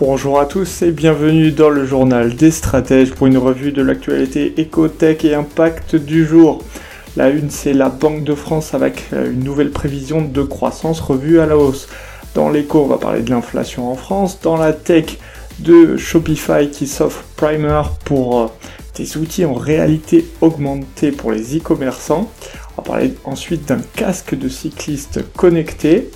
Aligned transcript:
Bonjour 0.00 0.38
à 0.38 0.46
tous 0.46 0.82
et 0.82 0.92
bienvenue 0.92 1.50
dans 1.50 1.70
le 1.70 1.84
journal 1.84 2.36
des 2.36 2.52
stratèges 2.52 3.10
pour 3.10 3.26
une 3.26 3.36
revue 3.36 3.72
de 3.72 3.82
l'actualité 3.82 4.54
écotech 4.60 5.24
et 5.24 5.34
impact 5.34 5.96
du 5.96 6.24
jour. 6.24 6.62
La 7.16 7.30
une, 7.30 7.50
c'est 7.50 7.72
la 7.72 7.88
Banque 7.88 8.22
de 8.22 8.36
France 8.36 8.74
avec 8.74 9.06
euh, 9.12 9.32
une 9.32 9.42
nouvelle 9.42 9.72
prévision 9.72 10.22
de 10.22 10.42
croissance 10.42 11.00
revue 11.00 11.40
à 11.40 11.46
la 11.46 11.58
hausse. 11.58 11.88
Dans 12.36 12.48
l'éco, 12.48 12.84
on 12.84 12.86
va 12.86 12.98
parler 12.98 13.22
de 13.22 13.30
l'inflation 13.30 13.90
en 13.90 13.96
France. 13.96 14.38
Dans 14.40 14.56
la 14.56 14.72
tech, 14.72 15.18
de 15.58 15.96
Shopify 15.96 16.70
qui 16.70 16.86
s'offre 16.86 17.24
Primer 17.34 17.82
pour 18.04 18.40
euh, 18.40 18.46
des 18.94 19.16
outils 19.16 19.46
en 19.46 19.54
réalité 19.54 20.26
augmentée 20.40 21.10
pour 21.10 21.32
les 21.32 21.56
e-commerçants. 21.56 22.30
On 22.76 22.82
va 22.82 22.86
parler 22.86 23.14
ensuite 23.24 23.66
d'un 23.66 23.80
casque 23.96 24.36
de 24.38 24.48
cycliste 24.48 25.24
connecté. 25.34 26.08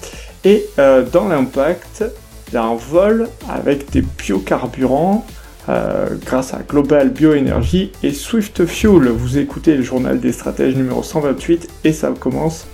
Et 0.44 0.66
euh, 0.78 1.04
dans 1.04 1.26
l'impact, 1.26 2.04
d'un 2.52 2.74
vol 2.74 3.28
avec 3.48 3.90
des 3.90 4.02
biocarburants 4.02 5.24
euh, 5.68 6.16
grâce 6.24 6.54
à 6.54 6.58
Global 6.58 7.10
Bioénergie 7.10 7.92
et 8.02 8.12
Swift 8.12 8.66
Fuel. 8.66 9.08
Vous 9.08 9.38
écoutez 9.38 9.76
le 9.76 9.82
journal 9.82 10.20
des 10.20 10.32
stratèges 10.32 10.76
numéro 10.76 11.02
128 11.02 11.68
et 11.84 11.92
ça 11.92 12.12
commence. 12.18 12.66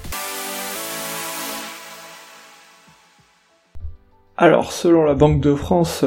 Alors, 4.37 4.73
selon 4.73 5.05
la 5.05 5.15
Banque 5.15 5.41
de 5.41 5.55
France, 5.55 6.05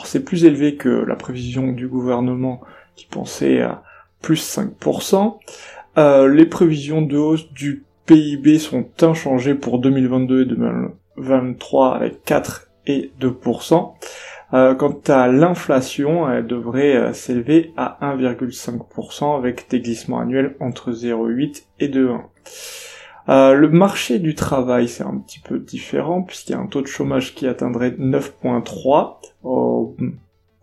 c'est 0.05 0.24
plus 0.24 0.44
élevé 0.44 0.74
que 0.74 0.89
la 0.89 1.14
prévision 1.14 1.70
du 1.72 1.86
gouvernement 1.86 2.61
qui 2.97 3.06
pensait 3.06 3.62
à 3.62 3.84
plus 4.20 4.58
5%. 4.58 5.36
Euh, 5.98 6.28
les 6.28 6.47
prévisions 6.47 7.02
de 7.02 7.16
hausse 7.16 7.52
du 7.52 7.84
PIB 8.06 8.58
sont 8.58 8.86
inchangées 9.02 9.55
pour 9.55 9.78
2022 9.78 10.42
et 10.42 10.44
2023 10.47 11.94
avec 11.94 12.22
4 12.25 12.69
et 12.86 13.11
2%. 13.20 13.94
Euh, 14.55 14.74
quant 14.74 15.00
à 15.08 15.27
l'inflation, 15.27 16.30
elle 16.30 16.47
devrait 16.47 16.94
euh, 16.94 17.12
s'élever 17.12 17.72
à 17.77 17.98
1,5% 18.00 19.36
avec 19.36 19.69
des 19.70 19.80
glissements 19.80 20.20
annuels 20.20 20.55
entre 20.61 20.92
0,8 20.92 21.64
et 21.80 21.89
2,1. 21.89 22.20
Euh, 23.28 23.55
le 23.55 23.69
marché 23.69 24.20
du 24.20 24.36
travail, 24.36 24.86
c'est 24.89 25.02
un 25.02 25.19
petit 25.19 25.41
peu 25.41 25.58
différent 25.58 26.22
puisqu'il 26.22 26.52
y 26.52 26.55
a 26.55 26.61
un 26.61 26.67
taux 26.67 26.80
de 26.80 26.86
chômage 26.86 27.34
qui 27.34 27.48
atteindrait 27.48 27.91
9,3 27.91 29.17
au 29.42 29.97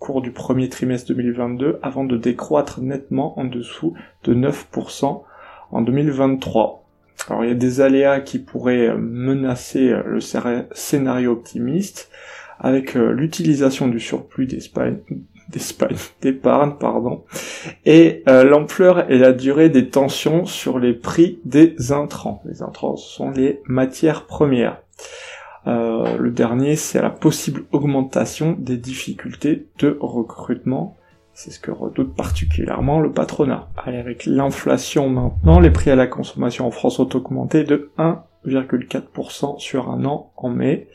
cours 0.03 0.21
du 0.21 0.31
premier 0.31 0.67
trimestre 0.67 1.07
2022 1.13 1.79
avant 1.81 2.03
de 2.03 2.17
décroître 2.17 2.81
nettement 2.81 3.39
en 3.39 3.45
dessous 3.45 3.93
de 4.25 4.33
9% 4.35 5.23
en 5.71 5.81
2023. 5.81 6.83
Alors 7.29 7.45
il 7.45 7.47
y 7.47 7.51
a 7.51 7.55
des 7.55 7.79
aléas 7.79 8.19
qui 8.19 8.39
pourraient 8.39 8.93
menacer 8.97 9.95
le 10.05 10.19
scénario 10.19 11.31
optimiste 11.31 12.11
avec 12.59 12.97
euh, 12.97 13.13
l'utilisation 13.13 13.87
du 13.87 14.01
surplus 14.01 14.45
d'Espagne 14.45 14.97
d'épargne, 16.21 16.73
pardon, 16.77 17.23
et 17.85 18.23
euh, 18.27 18.43
l'ampleur 18.43 19.09
et 19.09 19.17
la 19.17 19.31
durée 19.31 19.69
des 19.69 19.87
tensions 19.87 20.45
sur 20.45 20.79
les 20.79 20.93
prix 20.93 21.39
des 21.45 21.93
intrants. 21.93 22.43
Les 22.45 22.61
intrants 22.61 22.97
sont 22.97 23.31
les 23.31 23.61
matières 23.67 24.25
premières. 24.25 24.81
Euh, 25.67 26.17
le 26.17 26.31
dernier, 26.31 26.75
c'est 26.75 27.01
la 27.01 27.09
possible 27.09 27.63
augmentation 27.71 28.55
des 28.57 28.77
difficultés 28.77 29.67
de 29.79 29.97
recrutement. 29.99 30.97
C'est 31.33 31.51
ce 31.51 31.59
que 31.59 31.71
redoute 31.71 32.15
particulièrement 32.15 32.99
le 32.99 33.11
patronat. 33.11 33.69
Allez, 33.77 33.97
avec 33.97 34.25
l'inflation 34.25 35.09
maintenant, 35.09 35.59
les 35.59 35.71
prix 35.71 35.89
à 35.89 35.95
la 35.95 36.07
consommation 36.07 36.67
en 36.67 36.71
France 36.71 36.99
ont 36.99 37.09
augmenté 37.13 37.63
de 37.63 37.91
1,4% 37.97 39.57
sur 39.59 39.89
un 39.89 40.05
an 40.05 40.31
en 40.37 40.49
mai, 40.49 40.89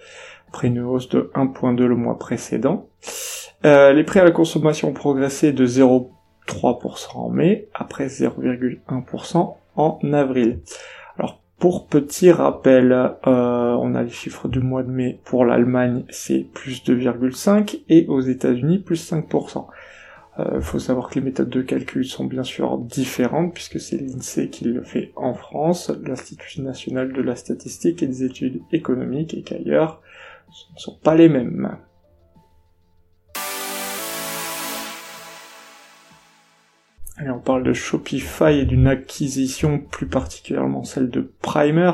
après 0.49 0.69
une 0.69 0.81
hausse 0.81 1.09
de 1.09 1.31
1,2 1.35 1.85
le 1.85 1.97
mois 1.97 2.19
précédent. 2.19 2.89
Euh, 3.65 3.93
les 3.93 4.05
prix 4.05 4.21
à 4.21 4.25
la 4.25 4.31
consommation 4.31 4.91
ont 4.91 4.93
progressé 4.93 5.53
de 5.53 5.67
0,3% 5.67 7.17
en 7.17 7.31
mai, 7.31 7.69
après 7.75 8.07
0,1% 8.07 9.57
en 9.75 9.99
avril. 10.13 10.61
Pour 11.59 11.89
petit 11.89 12.31
rappel, 12.31 12.93
euh, 12.93 13.17
on 13.27 13.97
a 13.97 14.05
les 14.05 14.11
chiffres 14.11 14.47
du 14.47 14.61
mois 14.61 14.85
de 14.85 14.91
mai. 14.91 15.19
Pour 15.25 15.45
l'Allemagne, 15.45 16.05
c'est 16.09 16.47
plus 16.55 16.85
2,5 16.85 17.81
et 17.89 18.07
aux 18.07 18.21
États-Unis, 18.21 18.79
plus 18.79 19.11
5%. 19.11 19.67
Il 20.39 20.45
euh, 20.45 20.61
faut 20.61 20.79
savoir 20.79 21.11
que 21.11 21.17
les 21.17 21.21
méthodes 21.21 21.49
de 21.49 21.63
calcul 21.63 22.05
sont 22.05 22.27
bien 22.27 22.45
sûr 22.45 22.79
différentes 22.79 23.55
puisque 23.55 23.81
c'est 23.81 23.97
l'INSEE 23.97 24.51
qui 24.51 24.67
le 24.67 24.83
fait 24.83 25.13
en 25.17 25.35
France, 25.35 25.91
l'Institut 26.05 26.63
national 26.63 27.13
de 27.13 27.23
la 27.23 27.35
statistique 27.35 28.05
et 28.05 28.07
des 28.07 28.23
études 28.23 28.63
économiques 28.71 29.35
et 29.35 29.43
qu'ailleurs, 29.43 30.01
ce 30.53 30.73
ne 30.75 30.79
sont 30.79 30.99
pas 31.03 31.17
les 31.17 31.29
mêmes. 31.29 31.77
Allez, 37.21 37.31
on 37.31 37.41
parle 37.41 37.65
de 37.65 37.73
Shopify 37.73 38.61
et 38.61 38.65
d'une 38.65 38.87
acquisition 38.87 39.81
plus 39.81 40.07
particulièrement 40.07 40.85
celle 40.85 41.11
de 41.11 41.33
Primer. 41.43 41.91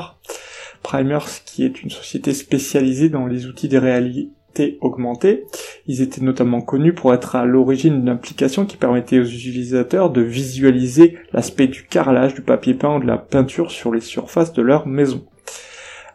Primer, 0.83 1.17
qui 1.45 1.65
est 1.65 1.81
une 1.81 1.89
société 1.89 2.31
spécialisée 2.31 3.09
dans 3.09 3.25
les 3.25 3.47
outils 3.47 3.67
de 3.67 3.79
réalité 3.79 4.77
augmentée. 4.81 5.45
Ils 5.87 6.03
étaient 6.03 6.21
notamment 6.21 6.61
connus 6.61 6.93
pour 6.93 7.11
être 7.11 7.35
à 7.35 7.45
l'origine 7.45 8.01
d'une 8.01 8.09
application 8.09 8.67
qui 8.67 8.77
permettait 8.77 9.17
aux 9.17 9.25
utilisateurs 9.25 10.11
de 10.11 10.21
visualiser 10.21 11.17
l'aspect 11.33 11.65
du 11.65 11.87
carrelage, 11.87 12.35
du 12.35 12.41
papier 12.41 12.75
peint 12.75 12.97
ou 12.97 12.99
de 12.99 13.07
la 13.07 13.17
peinture 13.17 13.71
sur 13.71 13.91
les 13.91 14.01
surfaces 14.01 14.53
de 14.53 14.61
leur 14.61 14.85
maison. 14.85 15.25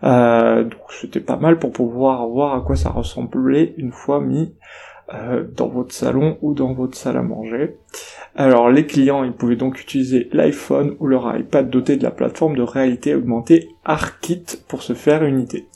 Euh, 0.04 0.62
donc 0.62 0.80
c'était 1.00 1.20
pas 1.20 1.36
mal 1.36 1.58
pour 1.58 1.72
pouvoir 1.72 2.28
voir 2.28 2.54
à 2.54 2.60
quoi 2.60 2.76
ça 2.76 2.90
ressemblait 2.90 3.74
une 3.76 3.92
fois 3.92 4.20
mis 4.20 4.54
euh, 5.14 5.44
dans 5.56 5.68
votre 5.68 5.94
salon 5.94 6.38
ou 6.42 6.54
dans 6.54 6.72
votre 6.72 6.96
salle 6.96 7.16
à 7.16 7.22
manger. 7.22 7.76
Alors 8.34 8.70
les 8.70 8.86
clients, 8.86 9.24
ils 9.24 9.32
pouvaient 9.32 9.56
donc 9.56 9.80
utiliser 9.80 10.28
l'iPhone 10.32 10.96
ou 11.00 11.06
leur 11.06 11.36
iPad 11.36 11.68
doté 11.68 11.96
de 11.96 12.02
la 12.02 12.10
plateforme 12.10 12.56
de 12.56 12.62
réalité 12.62 13.14
augmentée 13.14 13.68
ARKit 13.84 14.44
pour 14.68 14.82
se 14.82 14.92
faire 14.92 15.24
une 15.24 15.40
idée. 15.40 15.66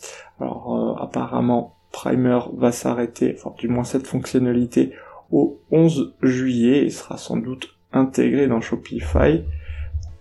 Alors 0.40 0.74
euh, 0.76 1.02
apparemment 1.02 1.76
Primer 1.92 2.40
va 2.56 2.72
s'arrêter, 2.72 3.36
enfin 3.38 3.54
du 3.56 3.68
moins 3.68 3.84
cette 3.84 4.08
fonctionnalité, 4.08 4.92
au 5.30 5.60
11 5.70 6.14
juillet 6.22 6.86
et 6.86 6.90
sera 6.90 7.16
sans 7.16 7.36
doute 7.36 7.76
intégré 7.92 8.48
dans 8.48 8.60
Shopify 8.60 9.44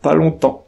pas 0.04 0.14
longtemps. 0.14 0.68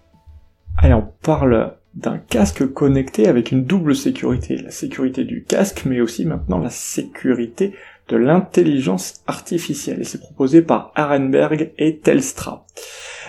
Allez, 0.78 0.94
on 0.96 1.08
parle 1.22 1.76
d'un 1.94 2.18
casque 2.18 2.66
connecté 2.74 3.28
avec 3.28 3.52
une 3.52 3.66
double 3.66 3.96
sécurité. 3.96 4.58
La 4.58 4.72
sécurité 4.72 5.24
du 5.24 5.44
casque, 5.44 5.84
mais 5.86 6.02
aussi 6.02 6.26
maintenant 6.26 6.58
la 6.58 6.70
sécurité 6.70 7.74
de 8.10 8.18
l'intelligence 8.18 9.24
artificielle. 9.28 10.02
Et 10.02 10.04
c'est 10.04 10.22
proposé 10.22 10.62
par 10.62 10.92
Arenberg 10.96 11.72
et 11.78 11.98
Telstra. 11.98 12.66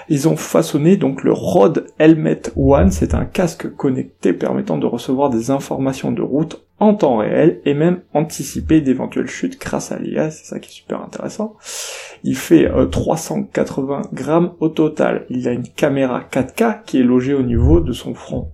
Ils 0.09 0.29
ont 0.29 0.37
façonné 0.37 0.97
donc 0.97 1.25
le 1.25 1.33
Rode 1.33 1.87
Helmet 1.99 2.43
One, 2.57 2.93
c'est 2.93 3.15
un 3.15 3.25
casque 3.25 3.75
connecté 3.75 4.33
permettant 4.33 4.79
de 4.79 4.87
recevoir 4.87 5.31
des 5.31 5.51
informations 5.51 6.13
de 6.13 6.23
route 6.23 6.65
en 6.79 6.95
temps 6.95 7.17
réel 7.17 7.61
et 7.65 7.75
même 7.75 8.03
anticiper 8.15 8.81
d'éventuelles 8.81 9.27
chutes 9.27 9.59
grâce 9.61 9.91
à 9.91 9.99
l'IA, 9.99 10.31
c'est 10.31 10.45
ça 10.45 10.61
qui 10.61 10.69
est 10.69 10.75
super 10.75 11.03
intéressant. 11.03 11.57
Il 12.23 12.37
fait 12.37 12.71
380 12.91 13.99
euh, 13.99 14.03
grammes 14.13 14.53
au 14.61 14.69
total. 14.69 15.27
Il 15.31 15.49
a 15.49 15.53
une 15.53 15.69
caméra 15.69 16.23
4K 16.31 16.83
qui 16.85 17.01
est 17.01 17.05
logée 17.05 17.35
au 17.35 17.43
niveau 17.43 17.81
de 17.81 17.93
son 17.93 18.15
front. 18.15 18.51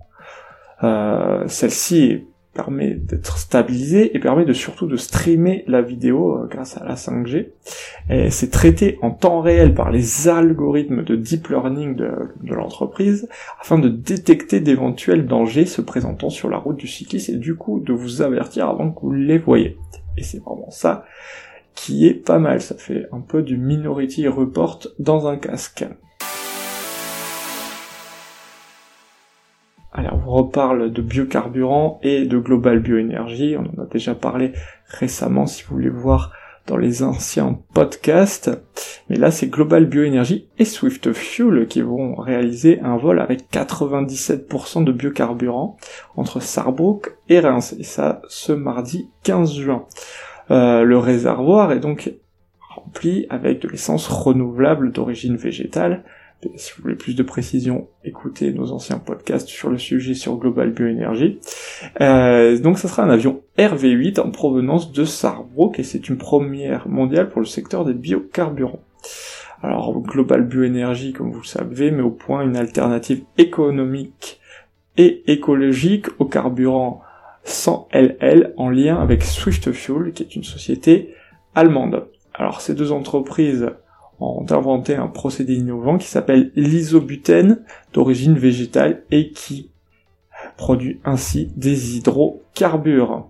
Euh, 0.83 1.43
celle-ci 1.47 2.25
permet 2.53 2.91
d'être 2.91 3.37
stabilisée 3.37 4.15
et 4.15 4.19
permet 4.19 4.45
de 4.45 4.53
surtout 4.53 4.85
de 4.85 4.95
streamer 4.95 5.63
la 5.67 5.81
vidéo 5.81 6.37
euh, 6.37 6.47
grâce 6.47 6.77
à 6.77 6.85
la 6.85 6.95
5G. 6.95 7.47
Et 8.09 8.29
c'est 8.29 8.49
traité 8.49 8.99
en 9.01 9.11
temps 9.11 9.41
réel 9.41 9.73
par 9.73 9.91
les 9.91 10.27
algorithmes 10.27 11.03
de 11.03 11.15
deep 11.15 11.47
learning 11.49 11.95
de, 11.95 12.11
de 12.41 12.53
l'entreprise 12.53 13.27
afin 13.59 13.79
de 13.79 13.89
détecter 13.89 14.59
d'éventuels 14.59 15.25
dangers 15.25 15.65
se 15.65 15.81
présentant 15.81 16.29
sur 16.29 16.49
la 16.49 16.57
route 16.57 16.77
du 16.77 16.87
cycliste 16.87 17.29
et 17.29 17.37
du 17.37 17.55
coup 17.55 17.79
de 17.79 17.93
vous 17.93 18.21
avertir 18.21 18.69
avant 18.69 18.91
que 18.91 19.01
vous 19.01 19.11
les 19.11 19.37
voyez. 19.37 19.77
Et 20.17 20.23
c'est 20.23 20.43
vraiment 20.43 20.69
ça 20.69 21.05
qui 21.75 22.07
est 22.07 22.13
pas 22.13 22.39
mal, 22.39 22.61
ça 22.61 22.75
fait 22.75 23.07
un 23.11 23.19
peu 23.19 23.41
du 23.41 23.57
Minority 23.57 24.27
Report 24.27 24.87
dans 24.99 25.27
un 25.27 25.37
casque. 25.37 25.85
Allez, 30.03 30.15
on 30.25 30.29
reparle 30.29 30.91
de 30.91 31.01
biocarburant 31.01 31.99
et 32.03 32.25
de 32.25 32.37
Global 32.37 32.79
Bioénergie. 32.79 33.55
On 33.57 33.79
en 33.79 33.83
a 33.83 33.85
déjà 33.85 34.15
parlé 34.15 34.51
récemment 34.85 35.45
si 35.45 35.63
vous 35.63 35.75
voulez 35.75 35.89
voir 35.89 36.31
dans 36.67 36.77
les 36.77 37.03
anciens 37.03 37.59
podcasts. 37.73 38.51
Mais 39.09 39.15
là, 39.17 39.31
c'est 39.31 39.47
Global 39.47 39.85
Bioénergie 39.85 40.49
et 40.57 40.65
Swift 40.65 41.11
Fuel 41.13 41.67
qui 41.67 41.81
vont 41.81 42.15
réaliser 42.15 42.79
un 42.81 42.97
vol 42.97 43.19
avec 43.19 43.51
97% 43.51 44.83
de 44.83 44.91
biocarburant 44.91 45.77
entre 46.15 46.39
Sarrebruck 46.39 47.15
et 47.29 47.39
Reims. 47.39 47.75
Et 47.79 47.83
ça, 47.83 48.21
ce 48.27 48.51
mardi 48.51 49.09
15 49.23 49.53
juin. 49.53 49.85
Euh, 50.51 50.83
le 50.83 50.97
réservoir 50.97 51.71
est 51.71 51.79
donc 51.79 52.13
rempli 52.75 53.25
avec 53.29 53.61
de 53.61 53.69
l'essence 53.69 54.07
renouvelable 54.07 54.91
d'origine 54.91 55.35
végétale 55.35 56.03
si 56.55 56.73
vous 56.73 56.83
voulez 56.83 56.95
plus 56.95 57.15
de 57.15 57.23
précision, 57.23 57.87
écoutez 58.03 58.51
nos 58.53 58.71
anciens 58.71 58.99
podcasts 58.99 59.47
sur 59.47 59.69
le 59.69 59.77
sujet 59.77 60.13
sur 60.13 60.37
Global 60.37 60.71
Bioénergie. 60.71 61.39
Euh, 62.01 62.57
donc 62.59 62.77
ça 62.77 62.87
sera 62.87 63.03
un 63.03 63.09
avion 63.09 63.41
RV8 63.57 64.19
en 64.19 64.31
provenance 64.31 64.91
de 64.91 65.05
Sarrebruck 65.05 65.79
et 65.79 65.83
c'est 65.83 66.09
une 66.09 66.17
première 66.17 66.87
mondiale 66.87 67.29
pour 67.29 67.41
le 67.41 67.45
secteur 67.45 67.85
des 67.85 67.93
biocarburants. 67.93 68.83
Alors 69.61 69.97
Global 70.01 70.45
Bioénergie, 70.45 71.13
comme 71.13 71.31
vous 71.31 71.41
le 71.41 71.47
savez, 71.47 71.91
met 71.91 72.01
au 72.01 72.11
point 72.11 72.43
une 72.43 72.57
alternative 72.57 73.23
économique 73.37 74.39
et 74.97 75.23
écologique 75.31 76.07
au 76.19 76.25
carburant 76.25 77.01
sans 77.43 77.87
LL 77.93 78.53
en 78.57 78.69
lien 78.69 79.01
avec 79.01 79.23
Swift 79.23 79.71
Fuel, 79.71 80.13
qui 80.13 80.23
est 80.23 80.35
une 80.35 80.43
société 80.43 81.13
allemande. 81.55 82.07
Alors 82.33 82.61
ces 82.61 82.73
deux 82.73 82.91
entreprises 82.91 83.69
ont 84.19 84.45
inventé 84.49 84.95
un 84.95 85.07
procédé 85.07 85.55
innovant 85.55 85.97
qui 85.97 86.07
s'appelle 86.07 86.51
l'isobutène 86.55 87.63
d'origine 87.93 88.37
végétale 88.37 89.03
et 89.11 89.31
qui 89.31 89.71
produit 90.57 90.99
ainsi 91.03 91.51
des 91.55 91.97
hydrocarbures. 91.97 93.29